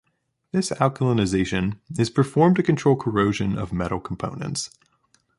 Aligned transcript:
This 0.51 0.71
alkalinization 0.71 1.77
is 1.95 2.09
performed 2.09 2.55
to 2.55 2.63
control 2.63 2.95
corrosion 2.95 3.55
of 3.55 3.71
metal 3.71 3.99
components. 3.99 4.71